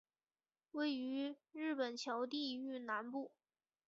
[0.71, 3.29] 位于日本桥地域南部。